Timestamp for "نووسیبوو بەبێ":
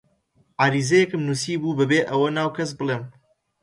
1.27-1.99